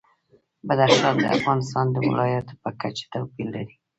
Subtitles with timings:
[0.67, 3.75] بدخشان د افغانستان د ولایاتو په کچه توپیر لري.